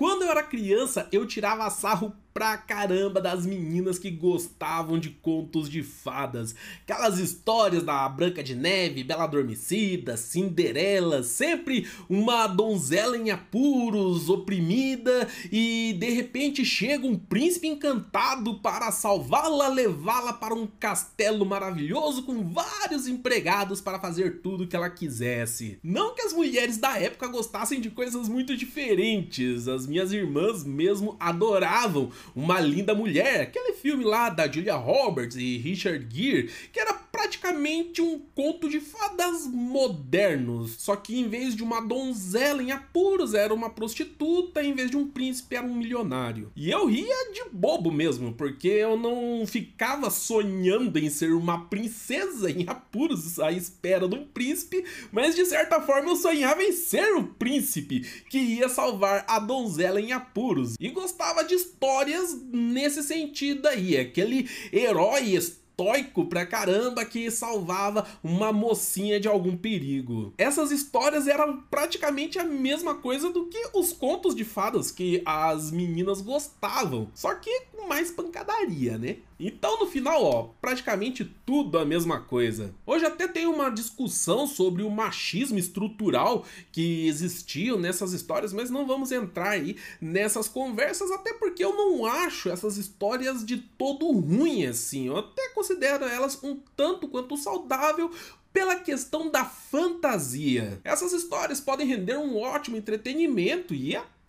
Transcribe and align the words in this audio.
Quando 0.00 0.22
eu 0.22 0.30
era 0.30 0.42
criança, 0.42 1.06
eu 1.12 1.26
tirava 1.26 1.68
sarro 1.68 2.16
pra 2.32 2.56
caramba 2.56 3.20
das 3.20 3.44
meninas 3.44 3.98
que 3.98 4.10
gostavam 4.10 4.98
de 4.98 5.10
contos 5.10 5.68
de 5.68 5.82
fadas. 5.82 6.54
Aquelas 6.82 7.18
histórias 7.18 7.82
da 7.82 8.08
Branca 8.08 8.42
de 8.42 8.54
Neve, 8.54 9.04
Bela 9.04 9.24
Adormecida, 9.24 10.16
Cinderela, 10.16 11.22
sempre 11.22 11.88
uma 12.08 12.46
donzela 12.46 13.16
em 13.16 13.30
apuros, 13.30 14.28
oprimida 14.28 15.28
e 15.50 15.96
de 15.98 16.10
repente 16.10 16.64
chega 16.64 17.06
um 17.06 17.18
príncipe 17.18 17.66
encantado 17.66 18.54
para 18.60 18.92
salvá-la, 18.92 19.68
levá-la 19.68 20.32
para 20.32 20.54
um 20.54 20.66
castelo 20.66 21.44
maravilhoso 21.44 22.22
com 22.22 22.52
vários 22.52 23.06
empregados 23.06 23.80
para 23.80 23.98
fazer 23.98 24.40
tudo 24.40 24.66
que 24.66 24.76
ela 24.76 24.90
quisesse. 24.90 25.78
Não 25.82 26.14
que 26.14 26.22
as 26.22 26.32
mulheres 26.32 26.78
da 26.78 26.98
época 26.98 27.26
gostassem 27.28 27.80
de 27.80 27.90
coisas 27.90 28.28
muito 28.28 28.56
diferentes, 28.56 29.66
as 29.68 29.86
minhas 29.86 30.12
irmãs 30.12 30.64
mesmo 30.64 31.16
adoravam 31.18 32.10
uma 32.34 32.60
Linda 32.60 32.94
Mulher, 32.94 33.42
aquele 33.42 33.72
filme 33.74 34.04
lá 34.04 34.28
da 34.28 34.50
Julia 34.50 34.74
Roberts 34.74 35.36
e 35.36 35.58
Richard 35.58 36.06
Gere, 36.10 36.50
que 36.72 36.80
era 36.80 36.99
praticamente 37.20 38.00
um 38.00 38.18
conto 38.34 38.66
de 38.66 38.80
fadas 38.80 39.46
modernos, 39.46 40.76
só 40.78 40.96
que 40.96 41.20
em 41.20 41.28
vez 41.28 41.54
de 41.54 41.62
uma 41.62 41.78
donzela 41.82 42.62
em 42.62 42.72
apuros 42.72 43.34
era 43.34 43.52
uma 43.52 43.68
prostituta, 43.68 44.64
em 44.64 44.72
vez 44.72 44.90
de 44.90 44.96
um 44.96 45.06
príncipe 45.06 45.54
era 45.54 45.66
um 45.66 45.74
milionário. 45.74 46.50
E 46.56 46.70
eu 46.70 46.86
ria 46.86 47.30
de 47.30 47.42
bobo 47.52 47.92
mesmo, 47.92 48.32
porque 48.32 48.68
eu 48.68 48.96
não 48.96 49.46
ficava 49.46 50.08
sonhando 50.08 50.98
em 50.98 51.10
ser 51.10 51.34
uma 51.34 51.66
princesa 51.66 52.50
em 52.50 52.66
apuros 52.66 53.38
à 53.38 53.52
espera 53.52 54.08
de 54.08 54.14
um 54.14 54.24
príncipe, 54.24 54.82
mas 55.12 55.34
de 55.34 55.44
certa 55.44 55.78
forma 55.82 56.08
eu 56.08 56.16
sonhava 56.16 56.62
em 56.62 56.72
ser 56.72 57.14
o 57.16 57.24
príncipe 57.24 58.00
que 58.30 58.38
ia 58.38 58.68
salvar 58.70 59.26
a 59.28 59.38
donzela 59.38 60.00
em 60.00 60.12
apuros. 60.12 60.74
E 60.80 60.88
gostava 60.88 61.44
de 61.44 61.54
histórias 61.54 62.34
nesse 62.50 63.02
sentido 63.02 63.68
aí, 63.68 63.98
aquele 63.98 64.48
herói 64.72 65.34
estoico 65.80 66.26
pra 66.26 66.44
caramba 66.44 67.04
que 67.04 67.30
salvava 67.30 68.06
uma 68.22 68.52
mocinha 68.52 69.18
de 69.18 69.26
algum 69.26 69.56
perigo. 69.56 70.34
Essas 70.36 70.70
histórias 70.70 71.26
eram 71.26 71.62
praticamente 71.70 72.38
a 72.38 72.44
mesma 72.44 72.94
coisa 72.94 73.30
do 73.30 73.46
que 73.46 73.70
os 73.72 73.92
contos 73.92 74.34
de 74.34 74.44
fadas 74.44 74.90
que 74.90 75.22
as 75.24 75.70
meninas 75.70 76.20
gostavam, 76.20 77.08
só 77.14 77.34
que 77.34 77.62
mais 77.90 78.08
pancadaria, 78.08 78.96
né? 78.96 79.16
Então 79.38 79.80
no 79.80 79.86
final, 79.86 80.22
ó, 80.22 80.42
praticamente 80.60 81.24
tudo 81.44 81.76
a 81.76 81.84
mesma 81.84 82.20
coisa. 82.20 82.72
Hoje 82.86 83.04
até 83.04 83.26
tem 83.26 83.46
uma 83.46 83.68
discussão 83.68 84.46
sobre 84.46 84.84
o 84.84 84.90
machismo 84.90 85.58
estrutural 85.58 86.44
que 86.70 87.08
existiu 87.08 87.76
nessas 87.76 88.12
histórias, 88.12 88.52
mas 88.52 88.70
não 88.70 88.86
vamos 88.86 89.10
entrar 89.10 89.50
aí 89.50 89.76
nessas 90.00 90.46
conversas, 90.46 91.10
até 91.10 91.32
porque 91.32 91.64
eu 91.64 91.74
não 91.74 92.06
acho 92.06 92.48
essas 92.48 92.76
histórias 92.76 93.44
de 93.44 93.56
todo 93.56 94.08
ruim 94.12 94.66
assim. 94.66 95.08
Eu 95.08 95.16
até 95.16 95.48
considero 95.48 96.04
elas 96.04 96.40
um 96.44 96.60
tanto 96.76 97.08
quanto 97.08 97.36
saudável 97.36 98.08
pela 98.52 98.76
questão 98.76 99.28
da 99.28 99.44
fantasia. 99.44 100.80
Essas 100.84 101.12
histórias 101.12 101.60
podem 101.60 101.88
render 101.88 102.18
um 102.18 102.38
ótimo 102.38 102.76
entretenimento 102.76 103.74
e 103.74 103.96
até 103.96 104.19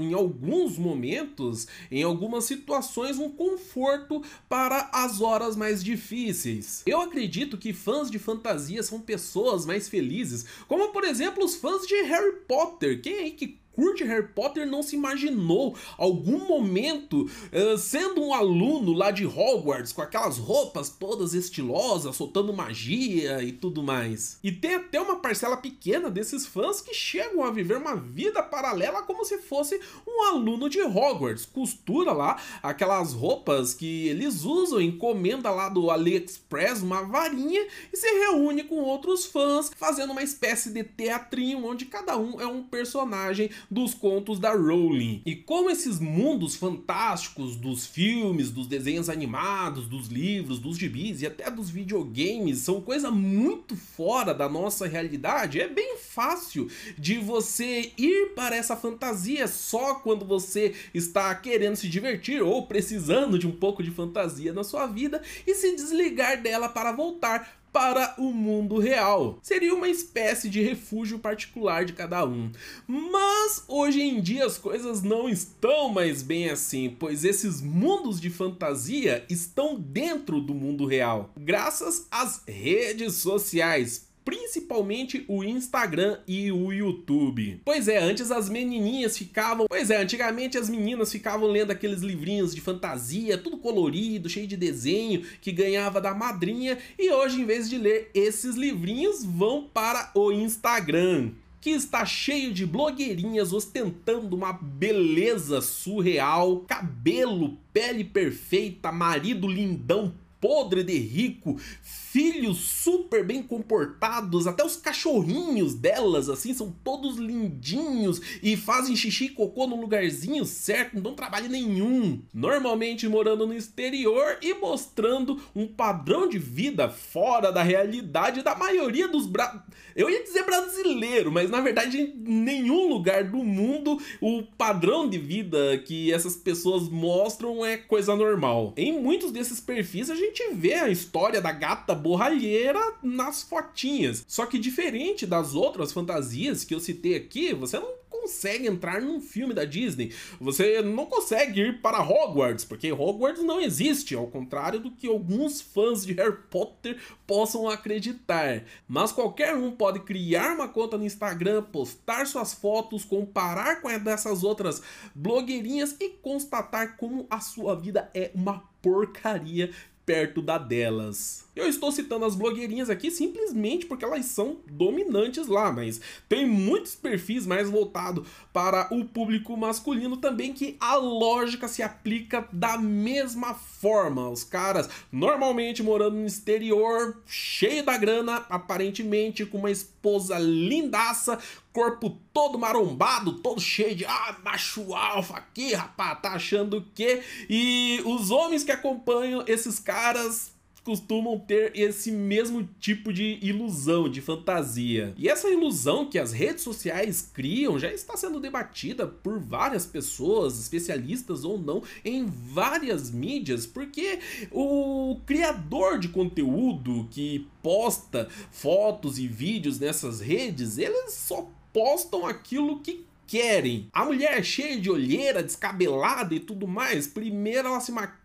em 0.00 0.14
alguns 0.14 0.78
momentos, 0.78 1.66
em 1.90 2.02
algumas 2.02 2.44
situações, 2.44 3.18
um 3.18 3.28
conforto 3.28 4.22
para 4.48 4.90
as 4.92 5.20
horas 5.20 5.56
mais 5.56 5.82
difíceis. 5.82 6.82
Eu 6.86 7.00
acredito 7.00 7.58
que 7.58 7.72
fãs 7.72 8.10
de 8.10 8.18
fantasia 8.18 8.82
são 8.82 9.00
pessoas 9.00 9.66
mais 9.66 9.88
felizes, 9.88 10.46
como 10.68 10.92
por 10.92 11.04
exemplo 11.04 11.44
os 11.44 11.56
fãs 11.56 11.86
de 11.86 11.94
Harry 12.02 12.36
Potter. 12.46 13.00
Quem 13.00 13.14
aí 13.14 13.30
que 13.32 13.63
curte 13.74 14.04
Harry 14.04 14.28
Potter 14.28 14.66
não 14.66 14.82
se 14.82 14.96
imaginou 14.96 15.76
algum 15.98 16.46
momento 16.46 17.22
uh, 17.22 17.76
sendo 17.76 18.22
um 18.22 18.32
aluno 18.32 18.92
lá 18.92 19.10
de 19.10 19.26
Hogwarts 19.26 19.92
com 19.92 20.02
aquelas 20.02 20.38
roupas 20.38 20.88
todas 20.88 21.34
estilosas, 21.34 22.16
soltando 22.16 22.52
magia 22.52 23.42
e 23.42 23.52
tudo 23.52 23.82
mais. 23.82 24.38
E 24.42 24.52
tem 24.52 24.74
até 24.74 25.00
uma 25.00 25.16
parcela 25.16 25.56
pequena 25.56 26.10
desses 26.10 26.46
fãs 26.46 26.80
que 26.80 26.94
chegam 26.94 27.42
a 27.44 27.50
viver 27.50 27.76
uma 27.76 27.96
vida 27.96 28.42
paralela 28.42 29.02
como 29.02 29.24
se 29.24 29.38
fosse 29.38 29.80
um 30.06 30.22
aluno 30.22 30.68
de 30.68 30.80
Hogwarts. 30.80 31.46
Costura 31.46 32.12
lá 32.12 32.40
aquelas 32.62 33.12
roupas 33.12 33.74
que 33.74 34.08
eles 34.08 34.44
usam, 34.44 34.80
encomenda 34.80 35.50
lá 35.50 35.68
do 35.68 35.90
AliExpress 35.90 36.82
uma 36.82 37.02
varinha 37.02 37.66
e 37.92 37.96
se 37.96 38.06
reúne 38.06 38.64
com 38.64 38.76
outros 38.76 39.26
fãs 39.26 39.70
fazendo 39.76 40.12
uma 40.12 40.22
espécie 40.22 40.70
de 40.70 40.84
teatrinho 40.84 41.64
onde 41.64 41.86
cada 41.86 42.16
um 42.16 42.40
é 42.40 42.46
um 42.46 42.62
personagem 42.62 43.50
dos 43.70 43.94
contos 43.94 44.38
da 44.38 44.52
Rowling. 44.52 45.22
E 45.24 45.34
como 45.34 45.70
esses 45.70 45.98
mundos 45.98 46.56
fantásticos 46.56 47.56
dos 47.56 47.86
filmes, 47.86 48.50
dos 48.50 48.66
desenhos 48.66 49.08
animados, 49.08 49.86
dos 49.86 50.08
livros, 50.08 50.58
dos 50.58 50.76
gibis 50.76 51.22
e 51.22 51.26
até 51.26 51.50
dos 51.50 51.70
videogames 51.70 52.58
são 52.58 52.80
coisa 52.80 53.10
muito 53.10 53.76
fora 53.76 54.34
da 54.34 54.48
nossa 54.48 54.86
realidade, 54.86 55.60
é 55.60 55.68
bem 55.68 55.96
fácil 55.98 56.68
de 56.98 57.18
você 57.18 57.92
ir 57.96 58.34
para 58.34 58.56
essa 58.56 58.76
fantasia 58.76 59.46
só 59.48 59.96
quando 59.96 60.24
você 60.24 60.74
está 60.92 61.34
querendo 61.34 61.76
se 61.76 61.88
divertir 61.88 62.42
ou 62.42 62.66
precisando 62.66 63.38
de 63.38 63.46
um 63.46 63.52
pouco 63.52 63.82
de 63.82 63.90
fantasia 63.90 64.52
na 64.52 64.64
sua 64.64 64.86
vida 64.86 65.22
e 65.46 65.54
se 65.54 65.74
desligar 65.74 66.40
dela 66.40 66.68
para 66.68 66.92
voltar 66.92 67.63
para 67.74 68.14
o 68.18 68.32
mundo 68.32 68.78
real. 68.78 69.40
Seria 69.42 69.74
uma 69.74 69.88
espécie 69.88 70.48
de 70.48 70.62
refúgio 70.62 71.18
particular 71.18 71.84
de 71.84 71.92
cada 71.92 72.24
um. 72.24 72.52
Mas 72.86 73.64
hoje 73.66 74.00
em 74.00 74.20
dia 74.20 74.46
as 74.46 74.56
coisas 74.56 75.02
não 75.02 75.28
estão 75.28 75.88
mais 75.88 76.22
bem 76.22 76.48
assim, 76.50 76.94
pois 76.96 77.24
esses 77.24 77.60
mundos 77.60 78.20
de 78.20 78.30
fantasia 78.30 79.26
estão 79.28 79.74
dentro 79.74 80.40
do 80.40 80.54
mundo 80.54 80.86
real, 80.86 81.32
graças 81.36 82.06
às 82.12 82.44
redes 82.46 83.16
sociais 83.16 84.06
principalmente 84.24 85.24
o 85.28 85.44
Instagram 85.44 86.18
e 86.26 86.50
o 86.50 86.72
YouTube. 86.72 87.60
Pois 87.64 87.88
é, 87.88 87.98
antes 87.98 88.30
as 88.30 88.48
menininhas 88.48 89.16
ficavam, 89.18 89.66
pois 89.68 89.90
é, 89.90 89.98
antigamente 89.98 90.56
as 90.56 90.68
meninas 90.68 91.12
ficavam 91.12 91.48
lendo 91.48 91.70
aqueles 91.70 92.00
livrinhos 92.00 92.54
de 92.54 92.60
fantasia, 92.60 93.36
tudo 93.36 93.58
colorido, 93.58 94.28
cheio 94.28 94.46
de 94.46 94.56
desenho, 94.56 95.22
que 95.40 95.52
ganhava 95.52 96.00
da 96.00 96.14
madrinha, 96.14 96.78
e 96.98 97.10
hoje 97.10 97.40
em 97.40 97.44
vez 97.44 97.68
de 97.68 97.76
ler 97.76 98.10
esses 98.14 98.56
livrinhos, 98.56 99.24
vão 99.24 99.68
para 99.72 100.10
o 100.14 100.32
Instagram 100.32 101.32
que 101.64 101.70
está 101.70 102.04
cheio 102.04 102.52
de 102.52 102.66
blogueirinhas 102.66 103.50
ostentando 103.54 104.36
uma 104.36 104.52
beleza 104.52 105.62
surreal, 105.62 106.58
cabelo, 106.68 107.56
pele 107.72 108.04
perfeita, 108.04 108.92
marido 108.92 109.48
lindão, 109.48 110.12
podre 110.44 110.82
de 110.82 110.98
rico, 110.98 111.58
filhos 111.82 112.58
super 112.58 113.24
bem 113.24 113.42
comportados, 113.42 114.46
até 114.46 114.62
os 114.62 114.76
cachorrinhos 114.76 115.74
delas, 115.74 116.28
assim, 116.28 116.52
são 116.52 116.70
todos 116.84 117.16
lindinhos 117.16 118.20
e 118.42 118.54
fazem 118.54 118.94
xixi 118.94 119.24
e 119.24 119.28
cocô 119.30 119.66
no 119.66 119.80
lugarzinho 119.80 120.44
certo, 120.44 120.96
não 120.96 121.02
dão 121.02 121.14
trabalho 121.14 121.48
nenhum. 121.48 122.20
Normalmente 122.32 123.08
morando 123.08 123.46
no 123.46 123.54
exterior 123.54 124.36
e 124.42 124.52
mostrando 124.52 125.40
um 125.56 125.66
padrão 125.66 126.28
de 126.28 126.38
vida 126.38 126.90
fora 126.90 127.50
da 127.50 127.62
realidade 127.62 128.42
da 128.42 128.54
maioria 128.54 129.08
dos 129.08 129.26
bra... 129.26 129.64
Eu 129.96 130.10
ia 130.10 130.24
dizer 130.24 130.44
brasileiro, 130.44 131.32
mas 131.32 131.48
na 131.48 131.60
verdade 131.60 131.98
em 131.98 132.14
nenhum 132.16 132.88
lugar 132.88 133.24
do 133.24 133.38
mundo 133.38 133.98
o 134.20 134.42
padrão 134.42 135.08
de 135.08 135.18
vida 135.18 135.78
que 135.78 136.12
essas 136.12 136.36
pessoas 136.36 136.88
mostram 136.88 137.64
é 137.64 137.76
coisa 137.76 138.14
normal. 138.14 138.74
Em 138.76 139.00
muitos 139.00 139.30
desses 139.30 139.60
perfis 139.60 140.10
a 140.10 140.14
gente 140.14 140.33
vê 140.52 140.74
a 140.74 140.88
história 140.88 141.40
da 141.40 141.52
gata 141.52 141.94
borralheira 141.94 142.80
nas 143.02 143.42
fotinhas. 143.42 144.24
Só 144.26 144.46
que 144.46 144.58
diferente 144.58 145.26
das 145.26 145.54
outras 145.54 145.92
fantasias 145.92 146.64
que 146.64 146.74
eu 146.74 146.80
citei 146.80 147.16
aqui, 147.16 147.54
você 147.54 147.78
não 147.78 148.04
consegue 148.24 148.66
entrar 148.66 149.02
num 149.02 149.20
filme 149.20 149.52
da 149.52 149.66
Disney. 149.66 150.14
Você 150.40 150.80
não 150.80 151.04
consegue 151.04 151.60
ir 151.60 151.82
para 151.82 152.02
Hogwarts, 152.02 152.64
porque 152.64 152.90
Hogwarts 152.90 153.42
não 153.44 153.60
existe, 153.60 154.14
ao 154.14 154.26
contrário 154.26 154.80
do 154.80 154.90
que 154.90 155.06
alguns 155.06 155.60
fãs 155.60 156.06
de 156.06 156.14
Harry 156.14 156.38
Potter 156.50 156.98
possam 157.26 157.68
acreditar. 157.68 158.64
Mas 158.88 159.12
qualquer 159.12 159.54
um 159.54 159.70
pode 159.72 160.00
criar 160.00 160.54
uma 160.54 160.68
conta 160.68 160.96
no 160.96 161.04
Instagram, 161.04 161.62
postar 161.64 162.26
suas 162.26 162.54
fotos, 162.54 163.04
comparar 163.04 163.82
com 163.82 163.88
a 163.88 163.98
dessas 163.98 164.42
outras 164.42 164.80
blogueirinhas 165.14 165.94
e 166.00 166.08
constatar 166.08 166.96
como 166.96 167.26
a 167.28 167.40
sua 167.40 167.74
vida 167.76 168.10
é 168.14 168.30
uma 168.34 168.64
porcaria 168.80 169.70
perto 170.04 170.42
da 170.42 170.58
delas. 170.58 171.44
Eu 171.54 171.68
estou 171.68 171.92
citando 171.92 172.24
as 172.24 172.34
blogueirinhas 172.34 172.90
aqui 172.90 173.10
simplesmente 173.12 173.86
porque 173.86 174.04
elas 174.04 174.26
são 174.26 174.58
dominantes 174.66 175.46
lá, 175.46 175.72
mas 175.72 176.00
tem 176.28 176.44
muitos 176.46 176.96
perfis 176.96 177.46
mais 177.46 177.70
voltados 177.70 178.26
para 178.52 178.88
o 178.92 179.04
público 179.04 179.56
masculino 179.56 180.16
também 180.16 180.52
que 180.52 180.76
a 180.80 180.96
lógica 180.96 181.68
se 181.68 181.80
aplica 181.80 182.48
da 182.52 182.76
mesma 182.76 183.54
forma. 183.54 184.28
Os 184.28 184.42
caras 184.42 184.90
normalmente 185.12 185.82
morando 185.82 186.16
no 186.16 186.26
exterior, 186.26 187.22
cheio 187.24 187.84
da 187.84 187.96
grana, 187.96 188.44
aparentemente 188.48 189.46
com 189.46 189.58
uma 189.58 189.70
esposa 189.70 190.36
lindaça, 190.38 191.38
corpo 191.74 192.16
todo 192.32 192.56
marombado, 192.56 193.32
todo 193.40 193.60
cheio 193.60 193.96
de 193.96 194.06
ah, 194.06 194.36
macho 194.44 194.94
alfa 194.94 195.36
aqui, 195.38 195.74
rapaz, 195.74 196.20
tá 196.22 196.30
achando 196.30 196.86
que? 196.94 197.20
E 197.50 198.00
os 198.06 198.30
homens 198.30 198.62
que 198.62 198.70
acompanham 198.70 199.42
esses 199.48 199.80
caras 199.80 200.54
costumam 200.84 201.38
ter 201.38 201.72
esse 201.74 202.12
mesmo 202.12 202.68
tipo 202.78 203.12
de 203.12 203.38
ilusão, 203.42 204.08
de 204.08 204.20
fantasia. 204.20 205.14
E 205.16 205.28
essa 205.28 205.48
ilusão 205.48 206.08
que 206.08 206.18
as 206.18 206.30
redes 206.30 206.62
sociais 206.62 207.28
criam 207.32 207.78
já 207.78 207.90
está 207.90 208.16
sendo 208.16 208.38
debatida 208.38 209.06
por 209.06 209.40
várias 209.40 209.86
pessoas, 209.86 210.60
especialistas 210.60 211.42
ou 211.42 211.58
não, 211.58 211.82
em 212.04 212.26
várias 212.26 213.10
mídias, 213.10 213.66
porque 213.66 214.20
o 214.52 215.18
criador 215.24 215.98
de 215.98 216.08
conteúdo 216.08 217.08
que 217.10 217.48
posta 217.62 218.28
fotos 218.52 219.18
e 219.18 219.26
vídeos 219.26 219.80
nessas 219.80 220.20
redes, 220.20 220.76
eles 220.76 221.14
só 221.14 221.48
postam 221.74 222.24
aquilo 222.24 222.80
que 222.80 223.04
querem. 223.26 223.88
A 223.92 224.04
mulher 224.04 224.42
cheia 224.44 224.80
de 224.80 224.88
olheira, 224.88 225.42
descabelada 225.42 226.34
e 226.34 226.40
tudo 226.40 226.68
mais, 226.68 227.08
primeiro 227.08 227.68
ela 227.68 227.80
se 227.80 227.92
maquia 227.92 228.23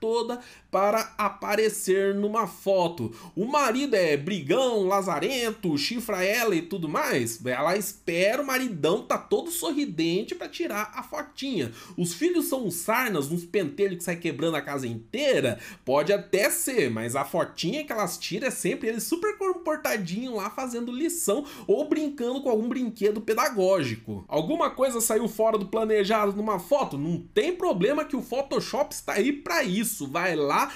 toda 0.00 0.40
para 0.70 1.14
aparecer 1.16 2.14
numa 2.14 2.46
foto. 2.46 3.12
O 3.36 3.46
marido 3.46 3.94
é 3.94 4.16
brigão, 4.16 4.88
lazarento, 4.88 5.78
chifra 5.78 6.24
ela 6.24 6.56
e 6.56 6.62
tudo 6.62 6.88
mais. 6.88 7.44
Ela 7.46 7.76
espera 7.76 8.42
o 8.42 8.46
maridão 8.46 9.02
tá 9.02 9.16
todo 9.16 9.50
sorridente 9.50 10.34
para 10.34 10.48
tirar 10.48 10.92
a 10.94 11.02
fotinha. 11.02 11.72
Os 11.96 12.14
filhos 12.14 12.46
são 12.46 12.66
uns 12.66 12.74
sarnas, 12.74 13.30
uns 13.30 13.44
pentelhos 13.44 13.98
que 13.98 14.04
sai 14.04 14.16
quebrando 14.16 14.56
a 14.56 14.62
casa 14.62 14.86
inteira. 14.86 15.58
Pode 15.84 16.12
até 16.12 16.50
ser, 16.50 16.90
mas 16.90 17.14
a 17.14 17.24
fotinha 17.24 17.84
que 17.84 17.92
elas 17.92 18.18
tiram 18.18 18.48
é 18.48 18.50
sempre 18.50 18.88
ele 18.88 19.00
super 19.00 19.38
comportadinho 19.38 20.34
lá 20.34 20.50
fazendo 20.50 20.90
lição 20.90 21.44
ou 21.66 21.88
brincando 21.88 22.42
com 22.42 22.50
algum 22.50 22.68
brinquedo 22.68 23.20
pedagógico. 23.20 24.24
Alguma 24.26 24.70
coisa 24.70 25.00
saiu 25.00 25.28
fora 25.28 25.56
do 25.56 25.66
planejado 25.66 26.32
numa 26.32 26.58
foto? 26.58 26.98
Não 26.98 27.18
tem 27.18 27.54
problema 27.54 28.04
que 28.04 28.16
o 28.16 28.22
Photoshop 28.22 28.92
está 28.92 29.14
aí 29.14 29.43
para 29.44 29.62
isso. 29.62 30.08
Vai 30.08 30.34
lá 30.34 30.72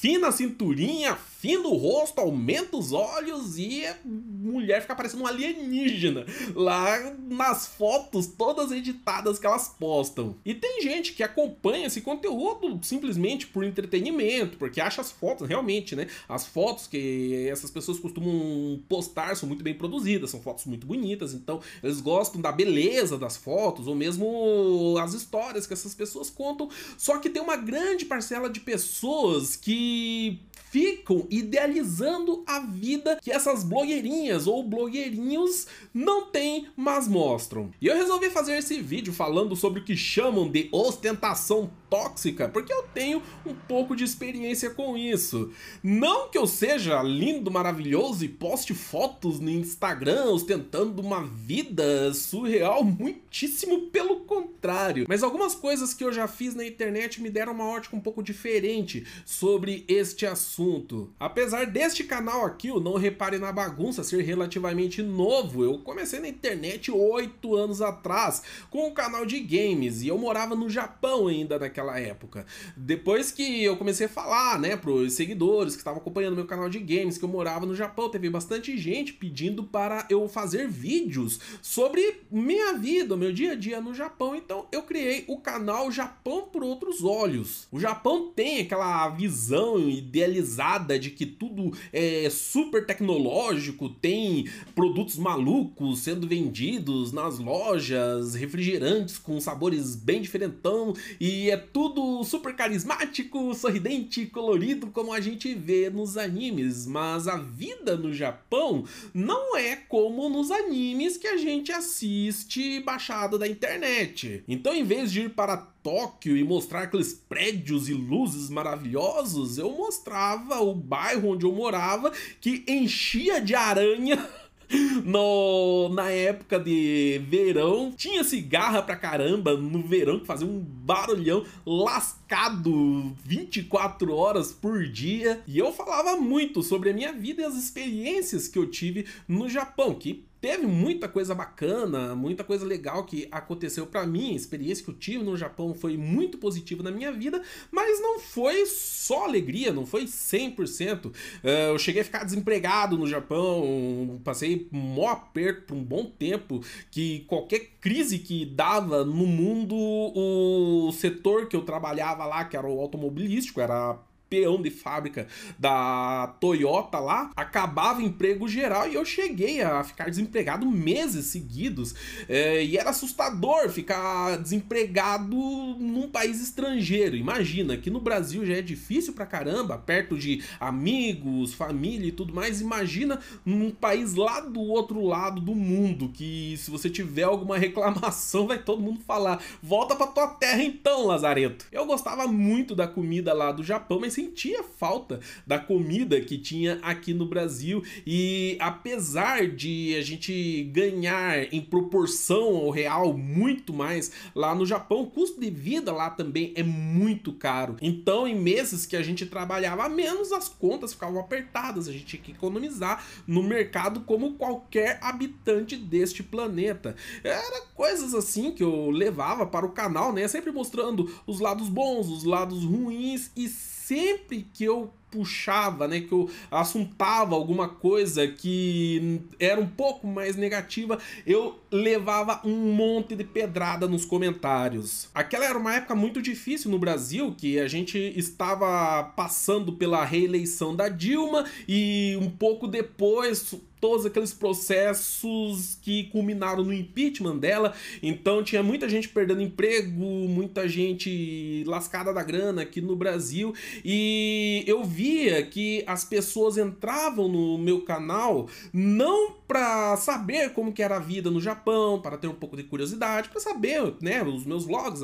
afina 0.00 0.28
a 0.28 0.32
cinturinha, 0.32 1.16
afina 1.40 1.66
o 1.66 1.74
rosto, 1.74 2.20
aumenta 2.20 2.76
os 2.76 2.92
olhos 2.92 3.56
e 3.56 3.86
a 3.86 3.96
mulher 4.04 4.82
fica 4.82 4.94
parecendo 4.94 5.22
um 5.22 5.26
alienígena 5.26 6.26
lá 6.54 7.14
nas 7.30 7.66
fotos 7.66 8.26
todas 8.26 8.70
editadas 8.70 9.38
que 9.38 9.46
elas 9.46 9.74
postam. 9.80 10.36
E 10.44 10.52
tem 10.52 10.82
gente 10.82 11.14
que 11.14 11.22
acompanha 11.22 11.86
esse 11.86 12.02
conteúdo 12.02 12.78
simplesmente 12.82 13.46
por 13.46 13.64
entretenimento, 13.64 14.58
porque 14.58 14.82
acha 14.82 15.00
as 15.00 15.10
fotos, 15.10 15.48
realmente, 15.48 15.96
né? 15.96 16.08
As 16.28 16.46
fotos 16.46 16.86
que 16.86 17.48
essas 17.50 17.70
pessoas 17.70 17.98
costumam 17.98 18.78
postar 18.86 19.34
são 19.34 19.48
muito 19.48 19.64
bem 19.64 19.72
produzidas, 19.72 20.28
são 20.30 20.42
fotos 20.42 20.66
muito 20.66 20.86
bonitas, 20.86 21.32
então 21.32 21.60
eles 21.82 22.02
gostam 22.02 22.38
da 22.38 22.52
beleza 22.52 23.16
das 23.16 23.38
fotos, 23.38 23.86
ou 23.86 23.94
mesmo 23.94 24.98
as 25.02 25.14
histórias 25.14 25.66
que 25.66 25.72
essas 25.72 25.94
pessoas 25.94 26.28
contam. 26.28 26.68
Só 26.98 27.18
que 27.18 27.30
tem 27.30 27.40
uma 27.40 27.56
grande 27.56 28.04
parcela 28.04 28.50
de 28.50 28.60
pessoas 28.60 29.56
que 29.56 30.38
ficam 30.70 31.26
idealizando 31.30 32.42
a 32.46 32.60
vida 32.60 33.18
que 33.22 33.30
essas 33.30 33.62
blogueirinhas 33.62 34.46
ou 34.46 34.62
blogueirinhos 34.62 35.66
não 35.94 36.26
têm, 36.26 36.66
mas 36.76 37.06
mostram. 37.06 37.70
E 37.80 37.86
eu 37.86 37.96
resolvi 37.96 38.30
fazer 38.30 38.56
esse 38.58 38.80
vídeo 38.80 39.12
falando 39.12 39.54
sobre 39.54 39.80
o 39.80 39.84
que 39.84 39.96
chamam 39.96 40.50
de 40.50 40.68
ostentação 40.72 41.70
tóxica, 41.90 42.48
porque 42.48 42.72
eu 42.72 42.84
tenho 42.94 43.20
um 43.44 43.52
pouco 43.52 43.96
de 43.96 44.04
experiência 44.04 44.70
com 44.70 44.96
isso. 44.96 45.50
Não 45.82 46.28
que 46.28 46.38
eu 46.38 46.46
seja 46.46 47.02
lindo, 47.02 47.50
maravilhoso 47.50 48.24
e 48.24 48.28
poste 48.28 48.72
fotos 48.72 49.40
no 49.40 49.50
Instagram 49.50 50.26
ostentando 50.26 51.02
uma 51.02 51.24
vida 51.24 52.14
surreal, 52.14 52.84
muitíssimo 52.84 53.88
pelo 53.90 54.20
contrário. 54.20 55.06
Mas 55.08 55.22
algumas 55.22 55.54
coisas 55.54 55.92
que 55.92 56.04
eu 56.04 56.12
já 56.12 56.28
fiz 56.28 56.54
na 56.54 56.64
internet 56.64 57.20
me 57.20 57.28
deram 57.28 57.52
uma 57.52 57.68
ótica 57.68 57.96
um 57.96 58.00
pouco 58.00 58.22
diferente 58.22 59.04
sobre 59.26 59.84
este 59.88 60.24
assunto. 60.24 61.10
Apesar 61.18 61.66
deste 61.66 62.04
canal 62.04 62.44
aqui, 62.44 62.70
o 62.70 62.80
Não 62.80 62.96
Repare 62.96 63.38
na 63.38 63.50
Bagunça, 63.50 64.04
ser 64.04 64.22
relativamente 64.22 65.02
novo, 65.02 65.64
eu 65.64 65.78
comecei 65.78 66.20
na 66.20 66.28
internet 66.28 66.90
oito 66.90 67.56
anos 67.56 67.82
atrás 67.82 68.42
com 68.70 68.86
um 68.86 68.94
canal 68.94 69.26
de 69.26 69.40
games 69.40 70.02
e 70.02 70.08
eu 70.08 70.18
morava 70.18 70.54
no 70.54 70.68
Japão 70.68 71.26
ainda 71.26 71.58
naquela 71.58 71.79
naquela 71.80 71.98
época. 71.98 72.46
Depois 72.76 73.32
que 73.32 73.64
eu 73.64 73.76
comecei 73.76 74.06
a 74.06 74.08
falar, 74.08 74.58
né, 74.58 74.76
pros 74.76 75.14
seguidores 75.14 75.74
que 75.74 75.80
estavam 75.80 76.00
acompanhando 76.00 76.36
meu 76.36 76.46
canal 76.46 76.68
de 76.68 76.78
games, 76.78 77.16
que 77.16 77.24
eu 77.24 77.28
morava 77.28 77.66
no 77.66 77.74
Japão, 77.74 78.10
teve 78.10 78.28
bastante 78.28 78.76
gente 78.76 79.12
pedindo 79.12 79.64
para 79.64 80.06
eu 80.10 80.28
fazer 80.28 80.68
vídeos 80.68 81.40
sobre 81.62 82.20
minha 82.30 82.74
vida, 82.74 83.16
meu 83.16 83.32
dia 83.32 83.52
a 83.52 83.54
dia 83.54 83.80
no 83.80 83.94
Japão. 83.94 84.34
Então 84.36 84.66
eu 84.70 84.82
criei 84.82 85.24
o 85.26 85.38
canal 85.38 85.90
Japão 85.90 86.48
por 86.52 86.62
Outros 86.62 87.02
Olhos. 87.02 87.66
O 87.72 87.80
Japão 87.80 88.30
tem 88.34 88.60
aquela 88.60 89.08
visão 89.08 89.78
idealizada 89.88 90.98
de 90.98 91.10
que 91.10 91.24
tudo 91.24 91.72
é 91.92 92.28
super 92.30 92.84
tecnológico, 92.84 93.88
tem 93.88 94.48
produtos 94.74 95.16
malucos 95.16 96.00
sendo 96.00 96.26
vendidos 96.26 97.12
nas 97.12 97.38
lojas, 97.38 98.34
refrigerantes 98.34 99.18
com 99.18 99.40
sabores 99.40 99.96
bem 99.96 100.20
diferentão 100.20 100.94
e 101.18 101.50
é 101.50 101.56
tudo 101.72 102.22
super 102.24 102.54
carismático, 102.54 103.54
sorridente, 103.54 104.26
colorido, 104.26 104.88
como 104.88 105.12
a 105.12 105.20
gente 105.20 105.54
vê 105.54 105.88
nos 105.90 106.16
animes. 106.16 106.86
Mas 106.86 107.28
a 107.28 107.36
vida 107.36 107.96
no 107.96 108.12
Japão 108.12 108.84
não 109.14 109.56
é 109.56 109.76
como 109.76 110.28
nos 110.28 110.50
animes 110.50 111.16
que 111.16 111.26
a 111.26 111.36
gente 111.36 111.72
assiste 111.72 112.80
baixado 112.80 113.38
da 113.38 113.46
internet. 113.48 114.44
Então, 114.48 114.74
em 114.74 114.84
vez 114.84 115.12
de 115.12 115.22
ir 115.22 115.30
para 115.30 115.70
Tóquio 115.82 116.36
e 116.36 116.44
mostrar 116.44 116.82
aqueles 116.82 117.14
prédios 117.14 117.88
e 117.88 117.94
luzes 117.94 118.50
maravilhosos, 118.50 119.56
eu 119.56 119.70
mostrava 119.70 120.60
o 120.60 120.74
bairro 120.74 121.30
onde 121.30 121.46
eu 121.46 121.52
morava 121.52 122.12
que 122.40 122.64
enchia 122.68 123.40
de 123.40 123.54
aranha 123.54 124.28
no, 125.04 125.88
na 125.90 126.10
época 126.10 126.58
de 126.58 127.20
verão, 127.28 127.92
tinha 127.96 128.22
cigarra 128.22 128.82
pra 128.82 128.96
caramba 128.96 129.56
no 129.56 129.82
verão, 129.82 130.20
que 130.20 130.26
fazia 130.26 130.46
um 130.46 130.60
barulhão 130.60 131.44
lascado 131.66 133.14
24 133.24 134.14
horas 134.14 134.52
por 134.52 134.86
dia. 134.86 135.40
E 135.46 135.58
eu 135.58 135.72
falava 135.72 136.16
muito 136.16 136.62
sobre 136.62 136.90
a 136.90 136.94
minha 136.94 137.12
vida 137.12 137.42
e 137.42 137.44
as 137.44 137.56
experiências 137.56 138.48
que 138.48 138.58
eu 138.58 138.66
tive 138.66 139.06
no 139.26 139.48
Japão, 139.48 139.94
que 139.94 140.24
teve 140.40 140.66
muita 140.66 141.08
coisa 141.08 141.34
bacana, 141.34 142.14
muita 142.14 142.42
coisa 142.42 142.64
legal 142.64 143.04
que 143.04 143.28
aconteceu 143.30 143.86
para 143.86 144.06
mim. 144.06 144.32
A 144.32 144.36
experiência 144.36 144.84
que 144.84 144.90
eu 144.90 144.94
tive 144.94 145.22
no 145.22 145.36
Japão 145.36 145.74
foi 145.74 145.96
muito 145.96 146.38
positiva 146.38 146.82
na 146.82 146.90
minha 146.90 147.12
vida, 147.12 147.42
mas 147.70 148.00
não 148.00 148.18
foi 148.18 148.64
só 148.66 149.24
alegria, 149.24 149.72
não 149.72 149.84
foi 149.84 150.04
100%. 150.04 151.12
Eh, 151.44 151.70
eu 151.70 151.78
cheguei 151.78 152.02
a 152.02 152.04
ficar 152.04 152.24
desempregado 152.24 152.96
no 152.96 153.06
Japão, 153.06 154.20
passei 154.24 154.68
maior 154.70 155.10
aperto 155.12 155.66
por 155.66 155.76
um 155.76 155.84
bom 155.84 156.06
tempo, 156.06 156.62
que 156.90 157.20
qualquer 157.26 157.60
crise 157.80 158.18
que 158.18 158.46
dava 158.46 159.04
no 159.04 159.26
mundo, 159.26 159.76
o 159.76 160.90
setor 160.92 161.48
que 161.48 161.56
eu 161.56 161.62
trabalhava 161.62 162.24
lá, 162.24 162.44
que 162.44 162.56
era 162.56 162.66
o 162.66 162.80
automobilístico, 162.80 163.60
era 163.60 163.98
peão 164.30 164.62
de 164.62 164.70
fábrica 164.70 165.26
da 165.58 166.28
Toyota 166.40 167.00
lá, 167.00 167.32
acabava 167.34 168.00
emprego 168.00 168.48
geral 168.48 168.88
e 168.88 168.94
eu 168.94 169.04
cheguei 169.04 169.60
a 169.60 169.82
ficar 169.82 170.08
desempregado 170.08 170.64
meses 170.70 171.26
seguidos. 171.26 171.94
É, 172.28 172.64
e 172.64 172.78
era 172.78 172.90
assustador 172.90 173.68
ficar 173.68 174.38
desempregado 174.38 175.34
num 175.34 176.08
país 176.08 176.40
estrangeiro. 176.40 177.16
Imagina, 177.16 177.76
que 177.76 177.90
no 177.90 178.00
Brasil 178.00 178.46
já 178.46 178.54
é 178.54 178.62
difícil 178.62 179.12
pra 179.12 179.26
caramba, 179.26 179.76
perto 179.76 180.16
de 180.16 180.42
amigos, 180.60 181.52
família 181.52 182.08
e 182.08 182.12
tudo 182.12 182.32
mais. 182.32 182.60
Imagina 182.60 183.18
num 183.44 183.70
país 183.70 184.14
lá 184.14 184.40
do 184.40 184.60
outro 184.60 185.04
lado 185.04 185.40
do 185.40 185.54
mundo, 185.54 186.08
que 186.08 186.54
se 186.56 186.70
você 186.70 186.88
tiver 186.88 187.24
alguma 187.24 187.58
reclamação, 187.58 188.46
vai 188.48 188.58
todo 188.58 188.80
mundo 188.80 189.00
falar: 189.00 189.42
volta 189.60 189.96
pra 189.96 190.06
tua 190.06 190.28
terra 190.28 190.62
então, 190.62 191.06
Lazareto. 191.06 191.66
Eu 191.72 191.84
gostava 191.84 192.28
muito 192.28 192.76
da 192.76 192.86
comida 192.86 193.32
lá 193.32 193.50
do 193.50 193.64
Japão, 193.64 193.98
mas 193.98 194.19
sentia 194.20 194.62
falta 194.62 195.20
da 195.46 195.58
comida 195.58 196.20
que 196.20 196.36
tinha 196.36 196.78
aqui 196.82 197.14
no 197.14 197.24
Brasil 197.24 197.82
e 198.06 198.56
apesar 198.60 199.48
de 199.48 199.96
a 199.96 200.02
gente 200.02 200.64
ganhar 200.64 201.52
em 201.52 201.60
proporção 201.60 202.56
ao 202.56 202.70
real 202.70 203.16
muito 203.16 203.72
mais 203.72 204.12
lá 204.34 204.54
no 204.54 204.66
Japão, 204.66 205.02
o 205.02 205.10
custo 205.10 205.40
de 205.40 205.50
vida 205.50 205.90
lá 205.92 206.10
também 206.10 206.52
é 206.54 206.62
muito 206.62 207.32
caro. 207.32 207.76
Então, 207.80 208.28
em 208.28 208.38
meses 208.38 208.84
que 208.84 208.96
a 208.96 209.02
gente 209.02 209.24
trabalhava 209.24 209.88
menos, 209.88 210.32
as 210.32 210.48
contas 210.48 210.92
ficavam 210.92 211.20
apertadas, 211.20 211.88
a 211.88 211.92
gente 211.92 212.04
tinha 212.04 212.22
que 212.22 212.32
economizar 212.32 213.04
no 213.26 213.42
mercado 213.42 214.00
como 214.00 214.34
qualquer 214.34 214.98
habitante 215.00 215.76
deste 215.76 216.22
planeta. 216.22 216.94
Era 217.24 217.62
coisas 217.74 218.14
assim 218.14 218.52
que 218.52 218.62
eu 218.62 218.90
levava 218.90 219.46
para 219.46 219.64
o 219.64 219.72
canal, 219.72 220.12
né? 220.12 220.28
Sempre 220.28 220.52
mostrando 220.52 221.10
os 221.26 221.40
lados 221.40 221.68
bons, 221.68 222.08
os 222.08 222.24
lados 222.24 222.64
ruins 222.64 223.30
e 223.34 223.48
sempre 223.90 224.46
que 224.54 224.62
eu 224.62 224.88
puxava, 225.10 225.88
né, 225.88 226.00
que 226.00 226.12
eu 226.12 226.30
assuntava 226.50 227.34
alguma 227.34 227.68
coisa 227.68 228.26
que 228.26 229.20
era 229.38 229.60
um 229.60 229.66
pouco 229.66 230.06
mais 230.06 230.36
negativa, 230.36 230.98
eu 231.26 231.58
levava 231.70 232.40
um 232.44 232.72
monte 232.72 233.14
de 233.14 233.24
pedrada 233.24 233.86
nos 233.86 234.04
comentários. 234.04 235.08
Aquela 235.14 235.44
era 235.44 235.58
uma 235.58 235.74
época 235.74 235.94
muito 235.94 236.20
difícil 236.20 236.70
no 236.70 236.78
Brasil, 236.78 237.34
que 237.36 237.58
a 237.58 237.68
gente 237.68 237.98
estava 238.16 239.04
passando 239.16 239.72
pela 239.72 240.04
reeleição 240.04 240.74
da 240.74 240.88
Dilma 240.88 241.44
e 241.68 242.16
um 242.20 242.30
pouco 242.30 242.66
depois 242.66 243.54
todos 243.80 244.04
aqueles 244.04 244.32
processos 244.32 245.78
que 245.80 246.04
culminaram 246.04 246.62
no 246.62 246.72
impeachment 246.72 247.38
dela. 247.38 247.72
Então 248.02 248.44
tinha 248.44 248.62
muita 248.62 248.88
gente 248.88 249.08
perdendo 249.08 249.40
emprego, 249.40 250.04
muita 250.28 250.68
gente 250.68 251.64
lascada 251.66 252.12
da 252.12 252.22
grana 252.22 252.62
aqui 252.62 252.80
no 252.80 252.94
Brasil. 252.94 253.54
E 253.84 254.62
eu 254.66 254.84
via 255.00 255.42
que 255.46 255.82
as 255.86 256.04
pessoas 256.04 256.58
entravam 256.58 257.26
no 257.26 257.56
meu 257.56 257.80
canal 257.82 258.48
não 258.70 259.32
para 259.48 259.96
saber 259.96 260.52
como 260.52 260.72
que 260.72 260.82
era 260.82 260.96
a 260.96 261.00
vida 261.00 261.30
no 261.30 261.40
Japão, 261.40 262.02
para 262.02 262.18
ter 262.18 262.28
um 262.28 262.34
pouco 262.34 262.54
de 262.54 262.64
curiosidade, 262.64 263.30
para 263.30 263.40
saber, 263.40 263.94
né, 264.02 264.22
os 264.22 264.44
meus 264.44 264.66
vlogs, 264.66 265.00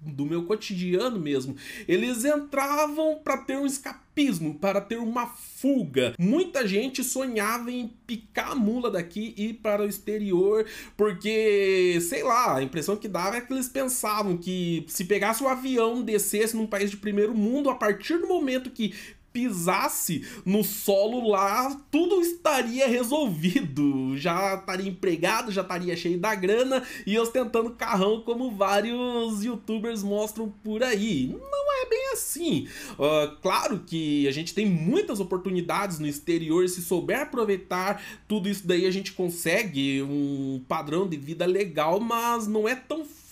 do 0.00 0.24
meu 0.24 0.44
cotidiano 0.44 1.18
mesmo. 1.18 1.56
Eles 1.88 2.24
entravam 2.24 3.20
para 3.22 3.38
ter 3.38 3.56
um 3.56 3.66
escapismo, 3.66 4.54
para 4.54 4.80
ter 4.80 4.98
uma 4.98 5.26
fuga. 5.26 6.14
Muita 6.18 6.66
gente 6.66 7.02
sonhava 7.02 7.70
em 7.70 7.92
picar 8.06 8.52
a 8.52 8.54
mula 8.54 8.90
daqui 8.90 9.34
e 9.36 9.48
ir 9.48 9.54
para 9.54 9.82
o 9.82 9.88
exterior, 9.88 10.66
porque, 10.96 11.98
sei 12.00 12.22
lá, 12.22 12.56
a 12.56 12.62
impressão 12.62 12.96
que 12.96 13.08
dava 13.08 13.36
é 13.36 13.40
que 13.40 13.52
eles 13.52 13.68
pensavam 13.68 14.36
que 14.36 14.84
se 14.88 15.04
pegasse 15.04 15.42
o 15.42 15.46
um 15.46 15.48
avião, 15.48 16.02
descesse 16.02 16.56
num 16.56 16.66
país 16.66 16.90
de 16.90 16.96
primeiro 16.96 17.34
mundo, 17.34 17.68
a 17.68 17.74
partir 17.74 18.18
do 18.18 18.28
momento 18.28 18.70
que 18.70 18.94
pisasse 19.36 20.24
no 20.46 20.64
solo 20.64 21.28
lá, 21.28 21.78
tudo 21.90 22.22
estaria 22.22 22.88
resolvido. 22.88 24.16
Já 24.16 24.54
estaria 24.54 24.88
empregado, 24.88 25.52
já 25.52 25.60
estaria 25.60 25.94
cheio 25.94 26.18
da 26.18 26.34
grana 26.34 26.82
e 27.06 27.18
ostentando 27.18 27.68
carrão 27.68 28.22
como 28.22 28.50
vários 28.50 29.44
youtubers 29.44 30.02
mostram 30.02 30.48
por 30.64 30.82
aí. 30.82 31.36
Não 31.38 31.82
é 31.82 31.86
bem 31.86 32.12
assim. 32.14 32.66
Uh, 32.92 33.36
claro 33.42 33.80
que 33.86 34.26
a 34.26 34.30
gente 34.30 34.54
tem 34.54 34.64
muitas 34.64 35.20
oportunidades 35.20 35.98
no 35.98 36.06
exterior, 36.06 36.66
se 36.66 36.80
souber 36.80 37.20
aproveitar 37.20 38.02
tudo 38.26 38.48
isso 38.48 38.66
daí 38.66 38.86
a 38.86 38.90
gente 38.90 39.12
consegue 39.12 40.02
um 40.02 40.62
padrão 40.66 41.06
de 41.06 41.18
vida 41.18 41.44
legal, 41.44 42.00
mas 42.00 42.46
não 42.46 42.66
é 42.66 42.74
tão 42.74 43.04
fácil 43.04 43.25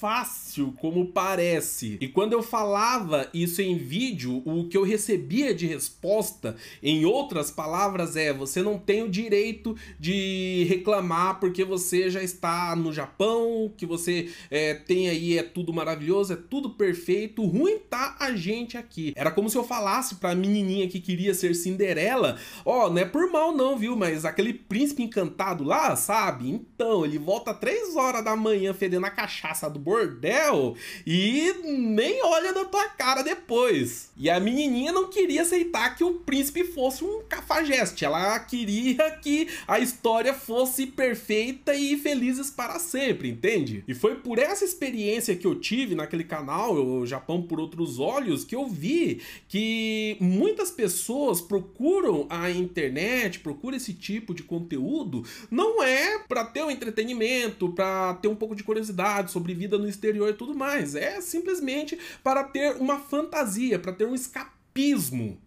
como 0.77 1.07
parece. 1.07 1.97
E 2.01 2.09
quando 2.09 2.35
eu 2.35 2.43
falava 2.43 3.29
isso 3.33 3.63
em 3.63 3.79
vídeo, 3.79 4.43
o 4.45 4.69
que 4.69 4.77
eu 4.77 4.83
recebia 4.83 5.55
de 5.55 5.67
resposta, 5.67 6.57
em 6.83 7.07
outras 7.07 7.51
palavras, 7.51 8.15
é: 8.15 8.33
você 8.33 8.63
não 8.63 8.79
tem 8.79 9.03
o 9.03 9.09
direito 9.09 9.75
de 9.99 10.67
reclamar 10.69 11.41
porque 11.41 11.65
você 11.65 12.11
já 12.11 12.23
está 12.23 12.77
no 12.77 12.93
Japão, 12.93 13.73
que 13.77 13.87
você 13.87 14.31
é, 14.51 14.75
tem 14.75 15.09
aí, 15.09 15.39
é 15.39 15.43
tudo 15.43 15.73
maravilhoso, 15.73 16.35
é 16.35 16.37
tudo 16.37 16.71
perfeito, 16.71 17.45
ruim 17.45 17.79
tá 17.79 18.17
a 18.21 18.37
gente 18.37 18.77
aqui. 18.77 19.13
Era 19.17 19.31
como 19.31 19.49
se 19.49 19.57
eu 19.57 19.65
falasse 19.65 20.17
pra 20.17 20.35
menininha 20.35 20.89
que 20.89 21.01
queria 21.01 21.33
ser 21.33 21.55
Cinderela: 21.55 22.37
ó, 22.65 22.87
oh, 22.87 22.91
não 22.91 22.99
é 22.99 23.05
por 23.05 23.31
mal 23.33 23.53
não, 23.53 23.79
viu, 23.79 23.97
mas 23.97 24.25
aquele 24.25 24.53
príncipe 24.53 25.03
encantado 25.03 25.65
lá, 25.65 25.97
sabe? 25.97 26.51
Então, 26.51 27.05
ele 27.05 27.19
volta 27.19 27.55
três 27.55 27.97
horas 27.97 28.23
da 28.23 28.37
manhã 28.37 28.75
fedendo 28.75 29.07
a 29.07 29.11
cachaça 29.11 29.71
do 29.71 29.79
bordel 29.95 30.77
e 31.07 31.55
nem 31.65 32.23
olha 32.25 32.53
na 32.53 32.65
tua 32.65 32.89
cara 32.89 33.23
depois. 33.23 34.11
E 34.17 34.29
a 34.29 34.41
menininha 34.41 34.93
não 34.93 35.09
queria 35.09 35.43
aceitar 35.43 35.95
que 35.97 36.03
o 36.03 36.15
príncipe 36.15 36.65
fosse 36.65 37.05
um 37.05 37.23
cafajeste. 37.29 38.05
Ela 38.05 38.39
queria 38.41 39.11
que 39.23 39.49
a 39.67 39.79
história 39.79 40.35
fosse 40.35 40.87
perfeita 40.87 41.75
e 41.75 41.97
felizes 41.97 42.51
para 42.51 42.79
sempre, 42.79 43.29
entende? 43.29 43.85
E 43.87 43.95
foi 43.95 44.17
por 44.17 44.39
essa 44.39 44.65
experiência 44.65 45.37
que 45.37 45.47
eu 45.47 45.55
tive 45.55 45.95
naquele 45.95 46.25
canal, 46.25 46.75
o 46.75 47.07
Japão 47.07 47.43
por 47.43 47.61
Outros 47.61 47.99
Olhos, 47.99 48.45
que 48.45 48.57
eu 48.57 48.67
vi 48.67 49.21
que 49.49 50.17
muitas 50.21 50.71
pessoas 50.71 51.41
procuram 51.41 52.27
a 52.29 52.51
internet, 52.51 53.41
procuram 53.41 53.77
esse 53.77 53.95
tipo 53.95 54.35
de 54.35 54.43
conteúdo, 54.43 55.25
não 55.51 55.83
é 55.83 56.19
para 56.19 56.45
ter 56.45 56.63
um 56.63 56.71
entretenimento, 56.71 57.69
para 57.71 58.15
ter 58.15 58.29
um 58.29 58.37
pouco 58.37 58.55
de 58.55 58.65
curiosidade 58.65 59.31
sobre 59.31 59.55
vida 59.55 59.79
no 59.79 59.84
exterior 59.89 60.31
e 60.31 60.35
tudo 60.35 60.55
mais. 60.55 60.95
É 60.95 61.21
simplesmente 61.21 61.99
para 62.23 62.45
ter 62.45 62.77
uma 62.77 62.99
fantasia, 62.99 63.79
para 63.79 63.93
ter 63.93 64.07
um 64.07 64.15
escape 64.15 64.54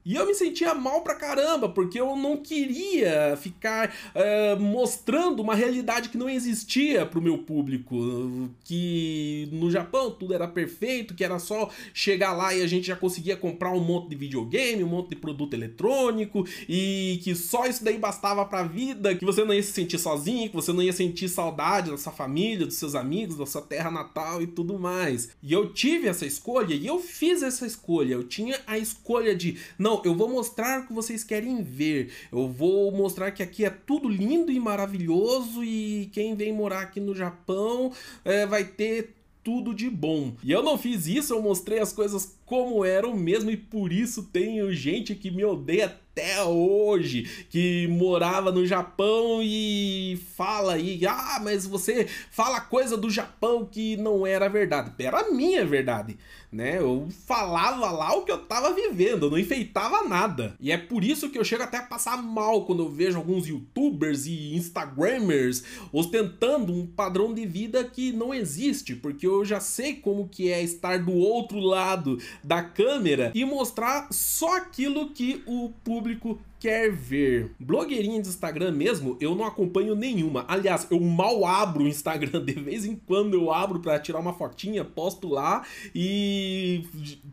E 0.05 0.15
eu 0.15 0.25
me 0.25 0.33
sentia 0.33 0.73
mal 0.73 1.01
pra 1.01 1.13
caramba, 1.13 1.67
porque 1.67 1.99
eu 1.99 2.15
não 2.15 2.37
queria 2.37 3.35
ficar 3.35 3.93
uh, 4.15 4.57
mostrando 4.57 5.41
uma 5.41 5.53
realidade 5.53 6.07
que 6.07 6.17
não 6.17 6.29
existia 6.29 7.05
pro 7.05 7.21
meu 7.21 7.39
público. 7.39 8.49
Que 8.63 9.49
no 9.51 9.69
Japão 9.69 10.11
tudo 10.11 10.33
era 10.33 10.47
perfeito, 10.47 11.13
que 11.13 11.25
era 11.25 11.39
só 11.39 11.69
chegar 11.93 12.31
lá 12.31 12.55
e 12.55 12.61
a 12.61 12.67
gente 12.67 12.87
já 12.87 12.95
conseguia 12.95 13.35
comprar 13.35 13.73
um 13.73 13.81
monte 13.81 14.11
de 14.11 14.15
videogame, 14.15 14.81
um 14.81 14.87
monte 14.87 15.09
de 15.09 15.17
produto 15.17 15.53
eletrônico, 15.53 16.47
e 16.69 17.19
que 17.21 17.35
só 17.35 17.65
isso 17.65 17.83
daí 17.83 17.97
bastava 17.97 18.45
pra 18.45 18.63
vida, 18.63 19.13
que 19.13 19.25
você 19.25 19.43
não 19.43 19.53
ia 19.53 19.61
se 19.61 19.73
sentir 19.73 19.99
sozinho, 19.99 20.49
que 20.49 20.55
você 20.55 20.71
não 20.71 20.81
ia 20.81 20.93
sentir 20.93 21.27
saudade 21.27 21.91
da 21.91 21.97
sua 21.97 22.13
família, 22.13 22.65
dos 22.65 22.77
seus 22.77 22.95
amigos, 22.95 23.35
da 23.35 23.45
sua 23.45 23.61
terra 23.61 23.91
natal 23.91 24.41
e 24.41 24.47
tudo 24.47 24.79
mais. 24.79 25.31
E 25.43 25.51
eu 25.51 25.73
tive 25.73 26.07
essa 26.07 26.25
escolha 26.25 26.73
e 26.73 26.87
eu 26.87 26.99
fiz 27.01 27.43
essa 27.43 27.67
escolha. 27.67 28.13
Eu 28.13 28.23
tinha 28.23 28.57
a 28.65 28.77
escolha 28.77 29.16
escolha 29.17 29.35
de 29.35 29.57
não, 29.77 30.01
eu 30.05 30.13
vou 30.13 30.29
mostrar 30.29 30.81
o 30.81 30.87
que 30.87 30.93
vocês 30.93 31.23
querem 31.23 31.63
ver. 31.63 32.11
Eu 32.31 32.47
vou 32.47 32.91
mostrar 32.91 33.31
que 33.31 33.41
aqui 33.41 33.65
é 33.65 33.69
tudo 33.69 34.07
lindo 34.07 34.51
e 34.51 34.59
maravilhoso 34.59 35.63
e 35.63 36.09
quem 36.13 36.35
vem 36.35 36.53
morar 36.53 36.81
aqui 36.81 36.99
no 36.99 37.15
Japão 37.15 37.91
é, 38.23 38.45
vai 38.45 38.63
ter 38.63 39.15
tudo 39.43 39.73
de 39.73 39.89
bom. 39.89 40.35
E 40.43 40.51
eu 40.51 40.61
não 40.61 40.77
fiz 40.77 41.07
isso, 41.07 41.33
eu 41.33 41.41
mostrei 41.41 41.79
as 41.79 41.93
coisas 41.93 42.37
como 42.45 42.83
eram 42.85 43.15
mesmo 43.15 43.49
e 43.49 43.57
por 43.57 43.91
isso 43.91 44.23
tenho 44.23 44.71
gente 44.73 45.15
que 45.15 45.31
me 45.31 45.43
odeia 45.43 45.97
até 46.17 46.43
hoje, 46.43 47.45
que 47.47 47.87
morava 47.87 48.51
no 48.51 48.65
Japão 48.65 49.39
e 49.43 50.19
fala 50.35 50.73
aí, 50.73 51.05
ah, 51.05 51.39
mas 51.43 51.67
você 51.67 52.07
fala 52.31 52.59
coisa 52.59 52.97
do 52.97 53.07
Japão 53.07 53.63
que 53.71 53.95
não 53.97 54.25
era 54.25 54.49
verdade. 54.49 54.91
Era 54.97 55.19
a 55.19 55.31
minha 55.31 55.63
verdade, 55.63 56.17
né? 56.51 56.79
Eu 56.79 57.07
falava 57.27 57.91
lá 57.91 58.15
o 58.15 58.23
que 58.23 58.31
eu 58.31 58.39
tava 58.39 58.73
vivendo, 58.73 59.27
eu 59.27 59.29
não 59.29 59.37
enfeitava 59.37 60.07
nada. 60.07 60.55
E 60.59 60.71
é 60.71 60.77
por 60.77 61.03
isso 61.03 61.29
que 61.29 61.37
eu 61.37 61.43
chego 61.43 61.63
até 61.63 61.77
a 61.77 61.83
passar 61.83 62.17
mal 62.17 62.65
quando 62.65 62.81
eu 62.81 62.89
vejo 62.89 63.17
alguns 63.17 63.47
youtubers 63.47 64.25
e 64.25 64.55
instagramers 64.55 65.63
ostentando 65.93 66.73
um 66.73 66.87
padrão 66.87 67.31
de 67.31 67.45
vida 67.45 67.83
que 67.83 68.11
não 68.11 68.33
existe, 68.33 68.95
porque 68.95 69.27
eu 69.27 69.45
já 69.45 69.59
sei 69.59 69.95
como 69.95 70.27
que 70.27 70.51
é 70.51 70.63
estar 70.63 70.97
do 70.99 71.13
outro 71.13 71.59
lado 71.59 72.17
da 72.43 72.63
câmera 72.63 73.31
e 73.35 73.45
mostrar 73.45 74.07
só 74.11 74.57
aquilo 74.57 75.11
que 75.11 75.43
o 75.45 75.69
público 75.83 76.06
quer 76.59 76.91
ver. 76.91 77.51
Blogueirinha 77.59 78.21
de 78.21 78.29
Instagram 78.29 78.71
mesmo, 78.71 79.17
eu 79.19 79.35
não 79.35 79.45
acompanho 79.45 79.95
nenhuma. 79.95 80.45
Aliás, 80.47 80.87
eu 80.89 80.99
mal 80.99 81.45
abro 81.45 81.83
o 81.83 81.87
Instagram. 81.87 82.43
De 82.45 82.53
vez 82.53 82.85
em 82.85 82.95
quando 82.95 83.33
eu 83.33 83.51
abro 83.51 83.79
para 83.79 83.99
tirar 83.99 84.19
uma 84.19 84.33
fotinha, 84.33 84.83
posto 84.83 85.27
lá 85.27 85.63
e 85.93 86.83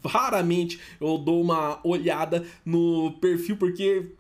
raramente 0.05 0.81
eu 1.01 1.19
dou 1.19 1.41
uma 1.41 1.81
olhada 1.85 2.45
no 2.65 3.13
perfil 3.21 3.57
porque 3.57 4.13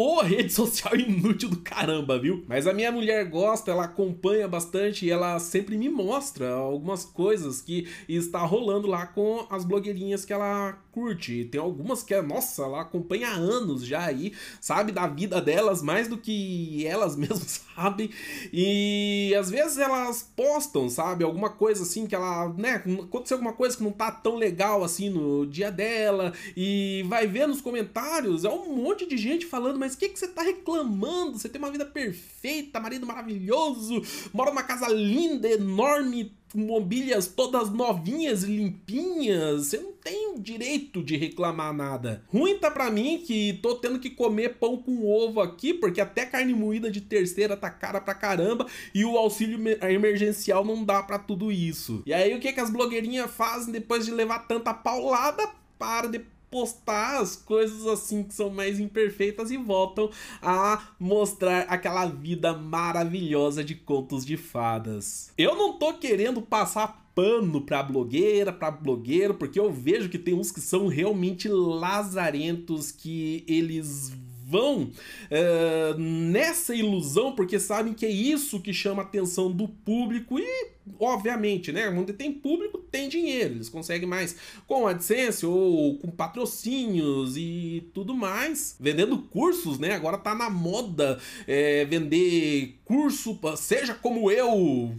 Ô, 0.00 0.22
rede 0.22 0.52
social 0.52 0.94
inútil 0.94 1.48
do 1.48 1.56
caramba, 1.56 2.20
viu? 2.20 2.44
Mas 2.46 2.68
a 2.68 2.72
minha 2.72 2.92
mulher 2.92 3.28
gosta, 3.28 3.72
ela 3.72 3.82
acompanha 3.82 4.46
bastante 4.46 5.04
e 5.04 5.10
ela 5.10 5.40
sempre 5.40 5.76
me 5.76 5.88
mostra 5.88 6.52
algumas 6.52 7.04
coisas 7.04 7.60
que 7.60 7.88
está 8.08 8.38
rolando 8.44 8.86
lá 8.86 9.08
com 9.08 9.44
as 9.50 9.64
blogueirinhas 9.64 10.24
que 10.24 10.32
ela 10.32 10.78
curte. 10.98 11.44
Tem 11.44 11.60
algumas 11.60 12.02
que, 12.02 12.20
nossa, 12.22 12.62
ela 12.62 12.80
acompanha 12.82 13.28
há 13.28 13.34
anos 13.34 13.84
já 13.84 14.04
aí, 14.04 14.32
sabe 14.60 14.90
da 14.90 15.06
vida 15.06 15.40
delas 15.40 15.80
mais 15.80 16.08
do 16.08 16.18
que 16.18 16.84
elas 16.86 17.14
mesmas 17.18 17.64
sabem. 17.74 18.10
E 18.52 19.34
às 19.38 19.50
vezes 19.50 19.78
elas 19.78 20.28
postam, 20.36 20.88
sabe, 20.88 21.24
alguma 21.24 21.50
coisa 21.50 21.82
assim 21.82 22.06
que 22.06 22.14
ela, 22.14 22.48
né, 22.56 22.82
aconteceu 23.02 23.36
alguma 23.36 23.52
coisa 23.52 23.76
que 23.76 23.82
não 23.82 23.92
tá 23.92 24.10
tão 24.10 24.34
legal 24.36 24.82
assim 24.82 25.08
no 25.08 25.46
dia 25.46 25.70
dela 25.70 26.32
e 26.56 27.04
vai 27.06 27.26
ver 27.26 27.46
nos 27.46 27.60
comentários, 27.60 28.44
é 28.44 28.48
um 28.48 28.74
monte 28.74 29.06
de 29.06 29.16
gente 29.16 29.46
falando, 29.46 29.78
mas 29.78 29.87
mas 29.88 29.94
o 29.94 29.98
que, 29.98 30.10
que 30.10 30.18
você 30.18 30.28
tá 30.28 30.42
reclamando? 30.42 31.38
Você 31.38 31.48
tem 31.48 31.58
uma 31.58 31.70
vida 31.70 31.86
perfeita, 31.86 32.78
marido 32.78 33.06
maravilhoso, 33.06 34.02
mora 34.34 34.50
numa 34.50 34.62
casa 34.62 34.86
linda, 34.86 35.48
enorme, 35.48 36.36
mobílias 36.54 37.26
todas 37.26 37.70
novinhas 37.70 38.42
e 38.42 38.48
limpinhas. 38.48 39.68
Você 39.68 39.78
não 39.78 39.92
tem 39.92 40.38
direito 40.38 41.02
de 41.02 41.16
reclamar 41.16 41.72
nada. 41.72 42.22
Ruim 42.28 42.58
tá 42.58 42.70
pra 42.70 42.90
mim 42.90 43.22
que 43.26 43.58
tô 43.62 43.76
tendo 43.76 43.98
que 43.98 44.10
comer 44.10 44.56
pão 44.56 44.76
com 44.76 45.06
ovo 45.06 45.40
aqui, 45.40 45.72
porque 45.72 46.02
até 46.02 46.26
carne 46.26 46.52
moída 46.52 46.90
de 46.90 47.00
terceira 47.00 47.56
tá 47.56 47.70
cara 47.70 47.98
pra 47.98 48.14
caramba 48.14 48.66
e 48.94 49.06
o 49.06 49.16
auxílio 49.16 49.58
emergencial 49.88 50.66
não 50.66 50.84
dá 50.84 51.02
pra 51.02 51.18
tudo 51.18 51.50
isso. 51.50 52.02
E 52.04 52.12
aí 52.12 52.34
o 52.34 52.40
que, 52.40 52.52
que 52.52 52.60
as 52.60 52.68
blogueirinhas 52.68 53.30
fazem 53.30 53.72
depois 53.72 54.04
de 54.04 54.10
levar 54.10 54.40
tanta 54.40 54.74
paulada? 54.74 55.48
Para 55.78 56.08
de 56.08 56.20
postar 56.50 57.20
as 57.20 57.36
coisas 57.36 57.86
assim 57.86 58.22
que 58.22 58.34
são 58.34 58.50
mais 58.50 58.80
imperfeitas 58.80 59.50
e 59.50 59.56
voltam 59.56 60.10
a 60.42 60.88
mostrar 60.98 61.62
aquela 61.62 62.06
vida 62.06 62.52
maravilhosa 62.52 63.62
de 63.62 63.74
contos 63.74 64.24
de 64.24 64.36
fadas. 64.36 65.32
Eu 65.36 65.54
não 65.54 65.78
tô 65.78 65.94
querendo 65.94 66.40
passar 66.42 67.08
pano 67.14 67.60
pra 67.60 67.82
blogueira, 67.82 68.52
pra 68.52 68.70
blogueiro, 68.70 69.34
porque 69.34 69.58
eu 69.58 69.72
vejo 69.72 70.08
que 70.08 70.18
tem 70.18 70.34
uns 70.34 70.52
que 70.52 70.60
são 70.60 70.86
realmente 70.86 71.48
lazarentos, 71.48 72.92
que 72.92 73.44
eles 73.48 74.12
vão 74.48 74.84
uh, 74.84 75.98
nessa 75.98 76.74
ilusão 76.74 77.34
porque 77.34 77.60
sabem 77.60 77.92
que 77.92 78.06
é 78.06 78.10
isso 78.10 78.60
que 78.60 78.72
chama 78.72 79.02
a 79.02 79.04
atenção 79.04 79.52
do 79.52 79.68
público 79.68 80.38
e, 80.38 80.70
obviamente, 80.98 81.72
né? 81.72 81.88
Onde 81.88 82.12
tem 82.12 82.32
público, 82.32 82.78
tem 82.78 83.08
dinheiro. 83.08 83.54
Eles 83.54 83.68
conseguem 83.68 84.08
mais 84.08 84.36
com 84.66 84.86
AdSense 84.86 85.44
ou 85.44 85.98
com 85.98 86.10
patrocínios 86.10 87.36
e 87.36 87.88
tudo 87.94 88.14
mais. 88.14 88.76
Vendendo 88.78 89.18
cursos, 89.18 89.78
né? 89.78 89.94
Agora 89.94 90.18
tá 90.18 90.34
na 90.34 90.50
moda 90.50 91.18
é, 91.46 91.84
vender 91.84 92.78
curso, 92.84 93.38
seja 93.56 93.94
como 93.94 94.30
eu, 94.30 94.94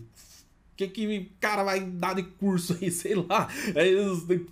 que 0.87 0.87
que 0.87 1.31
cara 1.39 1.63
vai 1.63 1.81
dar 1.81 2.13
de 2.13 2.23
curso 2.23 2.77
aí, 2.79 2.91
sei 2.91 3.15
lá. 3.15 3.47
É, 3.75 3.89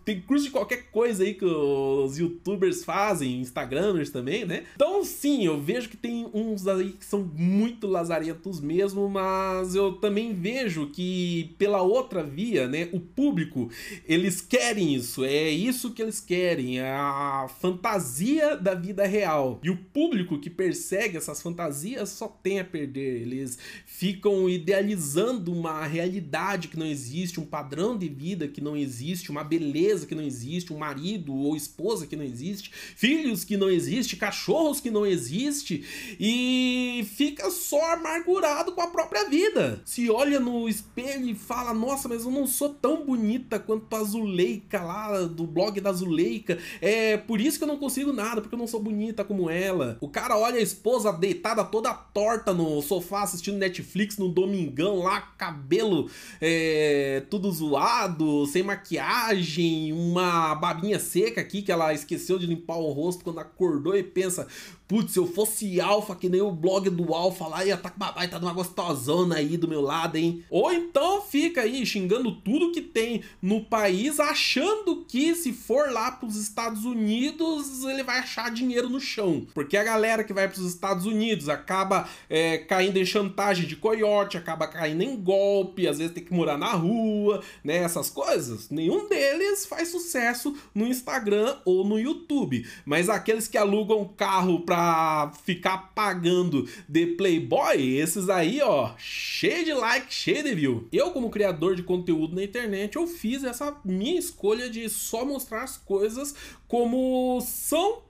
tem 0.04 0.22
curso 0.22 0.46
de 0.46 0.52
qualquer 0.52 0.90
coisa 0.92 1.24
aí 1.24 1.34
que 1.34 1.46
os 1.46 2.18
youtubers 2.18 2.84
fazem, 2.84 3.40
instagramers 3.42 4.10
também, 4.10 4.46
né? 4.46 4.64
Então 4.76 5.04
sim, 5.04 5.46
eu 5.46 5.60
vejo 5.60 5.90
que 5.90 5.98
tem 5.98 6.28
uns 6.34 6.68
aí 6.68 6.92
que 6.92 7.06
são 7.06 7.24
muito 7.36 7.88
lazarentos 7.88 8.60
mesmo, 8.60 9.08
mas 9.08 9.76
eu 9.76 9.94
também 9.94 10.34
vejo 10.34 10.88
que 10.88 11.56
pela 11.58 11.82
outra 11.82 12.24
via, 12.24 12.68
né, 12.68 12.90
o 12.92 13.00
público, 13.00 13.70
eles 14.08 14.42
querem 14.42 14.96
isso, 14.96 15.24
é 15.24 15.50
isso 15.50 15.92
que 15.92 16.02
eles 16.02 16.20
querem, 16.20 16.80
é 16.80 16.92
a 16.92 17.48
fantasia 17.60 18.56
da 18.58 18.74
vida 18.74 19.06
real. 19.06 19.60
E 19.64 19.70
o 19.70 19.78
público 19.78 20.40
que 20.40 20.50
persegue 20.50 21.18
essas 21.18 21.42
fantasias 21.42 22.10
só 22.10 22.28
tem 22.28 22.60
a 22.60 22.66
perder, 22.66 23.22
eles 23.22 23.58
ficam 23.86 24.50
idealizando 24.50 25.52
uma 25.52 25.86
realidade 25.86 26.17
realidade 26.18 26.68
que 26.68 26.78
não 26.78 26.86
existe, 26.86 27.40
um 27.40 27.46
padrão 27.46 27.98
de 27.98 28.10
vida 28.10 28.48
que 28.48 28.60
não 28.60 28.76
existe, 28.76 29.30
uma 29.30 29.44
beleza 29.44 30.08
que 30.08 30.16
não 30.16 30.24
existe, 30.24 30.74
um 30.74 30.78
marido 30.78 31.34
ou 31.34 31.56
esposa 31.56 32.08
que 32.08 32.16
não 32.16 32.24
existe, 32.24 32.72
filhos 32.96 33.44
que 33.44 33.56
não 33.56 33.70
existe, 33.70 34.16
cachorros 34.16 34.82
que 34.82 34.90
não 34.90 35.06
existe 35.06 35.84
e 36.20 37.08
fica 37.16 37.50
só 37.52 37.94
amargurado 37.94 38.72
com 38.72 38.82
a 38.82 38.88
própria 38.88 39.30
vida. 39.30 39.82
Se 39.86 40.10
olha 40.10 40.40
no 40.40 40.68
espelho 40.68 41.30
e 41.30 41.36
fala: 41.36 41.74
"Nossa, 41.74 42.10
mas 42.10 42.26
eu 42.26 42.32
não 42.32 42.48
sou 42.48 42.70
tão 42.70 43.06
bonita 43.06 43.60
quanto 43.60 43.96
a 43.96 44.04
Zuleika 44.04 44.82
lá 44.82 45.22
do 45.24 45.46
blog 45.46 45.80
da 45.80 45.94
Zuleika. 45.94 46.58
É 46.82 47.18
por 47.18 47.40
isso 47.40 47.58
que 47.58 47.64
eu 47.64 47.68
não 47.68 47.78
consigo 47.78 48.12
nada, 48.12 48.42
porque 48.42 48.56
eu 48.56 48.60
não 48.60 48.68
sou 48.68 48.82
bonita 48.82 49.24
como 49.24 49.50
ela". 49.50 49.98
O 50.02 50.10
cara 50.10 50.38
olha 50.38 50.58
a 50.58 50.62
esposa 50.62 51.12
deitada 51.12 51.64
toda 51.64 51.94
torta 51.94 52.54
no 52.54 52.82
sofá 52.82 53.24
assistindo 53.24 53.58
Netflix 53.58 54.18
no 54.18 54.30
domingão 54.30 55.00
lá, 55.00 55.22
cabelo 55.22 56.07
é, 56.42 57.24
tudo 57.30 57.52
zoado, 57.52 58.46
sem 58.48 58.64
maquiagem, 58.64 59.94
uma 59.94 60.56
babinha 60.56 61.00
seca 61.00 61.42
aqui 61.42 61.62
que 61.62 61.72
ela 61.72 61.94
esqueceu 61.94 62.38
de 62.38 62.46
limpar 62.46 62.78
o 62.78 62.92
rosto 62.92 63.24
quando 63.24 63.40
acordou 63.40 63.96
e 63.96 64.04
pensa: 64.04 64.48
putz, 64.88 65.12
se 65.12 65.20
eu 65.20 65.28
fosse 65.28 65.82
alfa, 65.82 66.16
que 66.16 66.30
nem 66.30 66.42
o 66.42 66.52
blog 66.52 66.90
do 66.90 67.14
alfa 67.14 67.48
lá, 67.48 67.66
ia 67.66 67.76
tá 67.76 67.90
com 67.90 67.98
uma 67.98 68.12
baita 68.12 68.40
de 68.40 68.46
uma 68.46 68.54
gostosona 68.54 69.36
aí 69.36 69.58
do 69.58 69.68
meu 69.68 69.82
lado, 69.82 70.16
hein? 70.16 70.44
Ou 70.50 70.72
então 70.72 71.22
fica 71.22 71.62
aí 71.62 71.86
xingando 71.86 72.32
tudo 72.32 72.72
que 72.72 72.82
tem 72.82 73.22
no 73.42 73.66
país, 73.66 74.20
achando 74.20 75.04
que 75.08 75.36
se 75.36 75.52
for 75.52 75.92
lá 75.92 76.12
pros 76.12 76.36
Estados 76.38 76.86
Unidos, 76.86 77.84
ele 77.84 78.04
vai 78.04 78.20
achar 78.20 78.50
dinheiro 78.50 78.90
no 78.90 79.00
chão. 79.00 79.46
Porque 79.54 79.76
a 79.76 79.84
galera 79.84 80.24
que 80.24 80.34
vai 80.34 80.48
pros 80.48 80.66
Estados 80.66 81.06
Unidos 81.06 81.50
acaba 81.50 82.08
é, 82.30 82.60
caindo 82.60 82.98
em 82.98 83.06
chantagem 83.06 83.68
de 83.68 83.76
coiote, 83.76 84.38
acaba 84.38 84.68
caindo 84.68 85.02
em 85.04 85.16
golpe, 85.16 85.88
às 85.88 85.98
vezes 85.98 86.14
tem 86.14 86.24
que 86.24 86.34
morar 86.34 86.58
na 86.58 86.72
rua, 86.72 87.42
né? 87.64 87.78
Essas 87.78 88.10
coisas. 88.10 88.70
Nenhum 88.70 89.10
deles 89.10 89.66
faz 89.66 89.90
sucesso 89.90 90.56
no 90.74 90.88
Instagram 90.88 91.58
ou 91.66 91.86
no 91.86 92.00
YouTube. 92.00 92.66
Mas 92.86 93.10
aqueles 93.10 93.48
que 93.48 93.58
alugam 93.58 94.10
carro 94.16 94.62
pra 94.62 94.77
pra 94.78 95.32
ficar 95.44 95.92
pagando 95.96 96.70
de 96.88 97.08
Playboy, 97.08 97.98
esses 97.98 98.30
aí, 98.30 98.62
ó, 98.62 98.92
cheio 98.96 99.66
de 99.66 99.74
like, 99.74 100.14
cheio 100.14 100.44
de 100.44 100.54
view. 100.54 100.88
Eu, 100.92 101.10
como 101.10 101.32
criador 101.32 101.76
de 101.76 101.82
conteúdo 101.82 102.36
na 102.36 102.44
internet, 102.44 102.96
eu 102.96 103.08
fiz 103.08 103.44
essa 103.44 103.76
minha 103.84 104.20
escolha 104.20 104.70
de 104.70 104.88
só 104.88 105.26
mostrar 105.26 105.64
as 105.64 105.78
coisas 105.78 106.36
como 106.68 107.42
são 107.42 108.04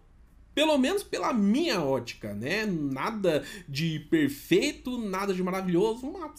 pelo 0.57 0.75
menos 0.79 1.03
pela 1.03 1.31
minha 1.31 1.83
ótica, 1.83 2.33
né? 2.33 2.65
Nada 2.65 3.43
de 3.69 3.99
perfeito, 4.09 4.97
nada 4.97 5.31
de 5.31 5.43
maravilhoso, 5.43 6.07
uma 6.07 6.33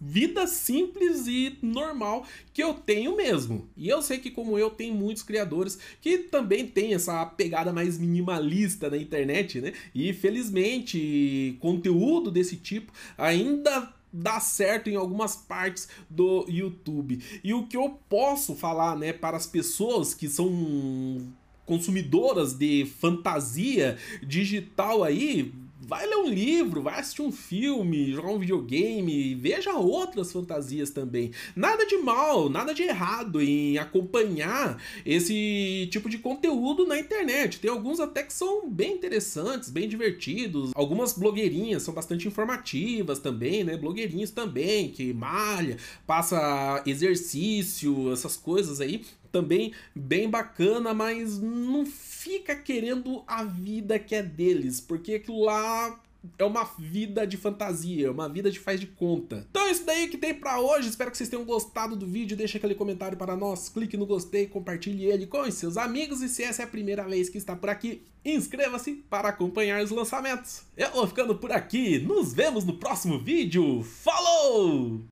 vida 0.00 0.44
simples 0.48 1.28
e 1.28 1.56
normal 1.62 2.26
que 2.52 2.64
eu 2.64 2.74
tenho 2.74 3.16
mesmo. 3.16 3.68
E 3.76 3.88
eu 3.88 4.02
sei 4.02 4.18
que 4.18 4.28
como 4.28 4.58
eu 4.58 4.70
tem 4.70 4.92
muitos 4.92 5.22
criadores 5.22 5.78
que 6.00 6.18
também 6.18 6.66
tem 6.66 6.94
essa 6.94 7.24
pegada 7.24 7.72
mais 7.72 7.96
minimalista 7.96 8.90
na 8.90 8.96
internet, 8.96 9.60
né? 9.60 9.72
E 9.94 10.12
felizmente 10.12 11.56
conteúdo 11.60 12.28
desse 12.28 12.56
tipo 12.56 12.92
ainda 13.16 13.94
dá 14.12 14.40
certo 14.40 14.90
em 14.90 14.96
algumas 14.96 15.36
partes 15.36 15.88
do 16.08 16.44
YouTube. 16.48 17.22
E 17.44 17.54
o 17.54 17.68
que 17.68 17.76
eu 17.76 18.00
posso 18.08 18.56
falar, 18.56 18.96
né, 18.96 19.12
para 19.12 19.36
as 19.36 19.46
pessoas 19.46 20.12
que 20.12 20.28
são 20.28 21.32
consumidoras 21.70 22.52
de 22.52 22.84
fantasia 22.98 23.96
digital 24.20 25.04
aí, 25.04 25.52
vai 25.80 26.04
ler 26.04 26.16
um 26.16 26.28
livro, 26.28 26.82
vai 26.82 26.98
assistir 26.98 27.22
um 27.22 27.30
filme, 27.30 28.10
jogar 28.12 28.30
um 28.30 28.40
videogame, 28.40 29.36
veja 29.36 29.72
outras 29.74 30.32
fantasias 30.32 30.90
também. 30.90 31.30
Nada 31.54 31.86
de 31.86 31.96
mal, 31.98 32.48
nada 32.48 32.74
de 32.74 32.82
errado 32.82 33.40
em 33.40 33.78
acompanhar 33.78 34.82
esse 35.06 35.88
tipo 35.92 36.08
de 36.08 36.18
conteúdo 36.18 36.88
na 36.88 36.98
internet. 36.98 37.60
Tem 37.60 37.70
alguns 37.70 38.00
até 38.00 38.24
que 38.24 38.32
são 38.32 38.68
bem 38.68 38.94
interessantes, 38.94 39.70
bem 39.70 39.88
divertidos. 39.88 40.72
Algumas 40.74 41.12
blogueirinhas 41.12 41.84
são 41.84 41.94
bastante 41.94 42.26
informativas 42.26 43.20
também, 43.20 43.62
né? 43.62 43.76
Blogueirinhos 43.76 44.32
também, 44.32 44.90
que 44.90 45.12
malha, 45.12 45.76
passa 46.04 46.82
exercício, 46.84 48.12
essas 48.12 48.36
coisas 48.36 48.80
aí 48.80 49.02
também 49.30 49.72
bem 49.94 50.28
bacana, 50.28 50.92
mas 50.92 51.38
não 51.38 51.86
fica 51.86 52.54
querendo 52.54 53.22
a 53.26 53.44
vida 53.44 53.98
que 53.98 54.14
é 54.14 54.22
deles, 54.22 54.80
porque 54.80 55.14
aquilo 55.14 55.44
lá 55.44 55.98
é 56.38 56.44
uma 56.44 56.64
vida 56.78 57.26
de 57.26 57.36
fantasia, 57.36 58.10
uma 58.10 58.28
vida 58.28 58.50
de 58.50 58.58
faz 58.58 58.78
de 58.78 58.86
conta. 58.86 59.46
Então 59.50 59.66
é 59.66 59.70
isso 59.70 59.84
daí 59.84 60.08
que 60.08 60.18
tem 60.18 60.34
para 60.34 60.60
hoje. 60.60 60.88
Espero 60.88 61.10
que 61.10 61.16
vocês 61.16 61.28
tenham 61.28 61.44
gostado 61.44 61.96
do 61.96 62.06
vídeo. 62.06 62.36
Deixa 62.36 62.58
aquele 62.58 62.74
comentário 62.74 63.16
para 63.16 63.36
nós, 63.36 63.68
clique 63.68 63.96
no 63.96 64.06
gostei, 64.06 64.46
compartilhe 64.46 65.06
ele 65.06 65.26
com 65.26 65.40
os 65.40 65.54
seus 65.54 65.76
amigos. 65.76 66.20
E 66.20 66.28
se 66.28 66.42
essa 66.42 66.62
é 66.62 66.64
a 66.64 66.68
primeira 66.68 67.04
vez 67.04 67.28
que 67.28 67.38
está 67.38 67.56
por 67.56 67.70
aqui, 67.70 68.02
inscreva-se 68.24 68.94
para 69.08 69.30
acompanhar 69.30 69.82
os 69.82 69.90
lançamentos. 69.90 70.62
Eu 70.76 70.90
vou 70.92 71.06
ficando 71.06 71.34
por 71.36 71.52
aqui. 71.52 71.98
Nos 71.98 72.32
vemos 72.34 72.64
no 72.64 72.74
próximo 72.74 73.18
vídeo. 73.18 73.82
Falou! 73.82 75.00